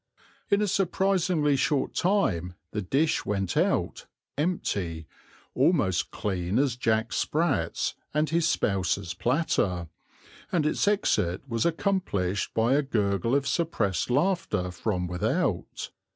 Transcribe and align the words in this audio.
In 0.49 0.63
a 0.63 0.67
surprisingly 0.67 1.55
short 1.55 1.93
time 1.93 2.55
the 2.71 2.81
dish 2.81 3.23
went 3.23 3.55
out, 3.55 4.07
empty, 4.35 5.05
almost 5.53 6.09
clean 6.09 6.57
as 6.57 6.75
Jack 6.75 7.13
Sprat's 7.13 7.93
and 8.11 8.27
his 8.31 8.47
spouse's 8.47 9.13
platter, 9.13 9.89
and 10.51 10.65
its 10.65 10.87
exit 10.87 11.47
was 11.47 11.67
accomplished 11.67 12.51
by 12.55 12.73
a 12.73 12.81
gurgle 12.81 13.35
of 13.35 13.45
suppressed 13.45 14.09
laughter 14.09 14.71
from 14.71 15.05
without. 15.05 15.91